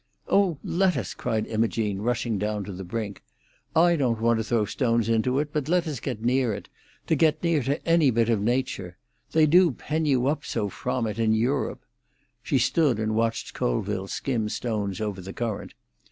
"Oh, 0.27 0.57
let 0.63 0.97
us!" 0.97 1.13
cried 1.13 1.45
Imogene, 1.45 1.99
rushing 1.99 2.39
down 2.39 2.63
to 2.63 2.71
the 2.73 2.83
brink. 2.83 3.21
"I 3.75 3.95
don't 3.95 4.19
want 4.19 4.39
to 4.39 4.43
throw 4.43 4.65
stones 4.65 5.07
into 5.07 5.37
it, 5.37 5.53
but 5.53 5.63
to 5.65 5.99
get 6.01 6.23
near 6.23 6.53
it—to 6.55 7.15
get 7.15 7.43
near 7.43 7.61
to 7.61 7.87
any 7.87 8.09
bit 8.09 8.27
of 8.27 8.41
nature. 8.41 8.97
They 9.33 9.45
do 9.45 9.69
pen 9.69 10.07
you 10.07 10.25
up 10.25 10.43
so 10.43 10.69
from 10.69 11.05
it 11.05 11.19
in 11.19 11.33
Europe!" 11.35 11.85
She 12.41 12.57
stood 12.57 12.97
and 12.97 13.13
watched 13.13 13.53
Colville 13.53 14.07
skim 14.07 14.49
stones 14.49 14.99
over 14.99 15.21
the 15.21 15.33
current. 15.33 15.75